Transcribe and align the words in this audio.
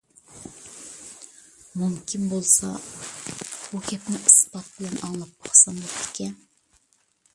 مۇمكىن 1.81 2.23
بولسا، 2.31 2.71
بۇ 3.43 3.85
گەپنى 3.91 4.23
ئىسپات 4.23 4.73
بىلەن 4.79 4.99
ئاڭلاپ 5.05 5.37
باقسام 5.45 5.79
بوپتىكەن. 5.85 6.35